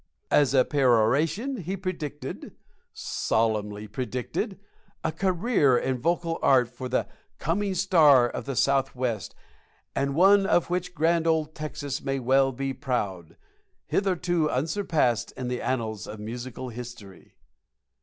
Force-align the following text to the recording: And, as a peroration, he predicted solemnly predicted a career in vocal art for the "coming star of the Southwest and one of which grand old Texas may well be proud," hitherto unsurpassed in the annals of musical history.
And, 0.31 0.39
as 0.41 0.55
a 0.55 0.65
peroration, 0.65 1.57
he 1.57 1.77
predicted 1.77 2.55
solemnly 2.91 3.87
predicted 3.87 4.59
a 5.03 5.11
career 5.11 5.77
in 5.77 5.99
vocal 5.99 6.39
art 6.41 6.69
for 6.69 6.89
the 6.89 7.07
"coming 7.37 7.75
star 7.75 8.27
of 8.27 8.45
the 8.45 8.55
Southwest 8.55 9.35
and 9.95 10.15
one 10.15 10.47
of 10.47 10.71
which 10.71 10.95
grand 10.95 11.27
old 11.27 11.53
Texas 11.53 12.01
may 12.01 12.17
well 12.17 12.51
be 12.51 12.73
proud," 12.73 13.37
hitherto 13.85 14.49
unsurpassed 14.49 15.33
in 15.33 15.49
the 15.49 15.61
annals 15.61 16.07
of 16.07 16.19
musical 16.19 16.69
history. 16.69 17.35